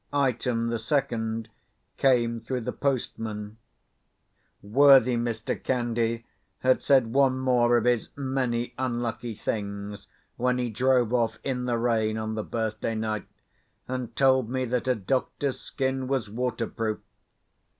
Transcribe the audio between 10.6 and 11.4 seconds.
drove off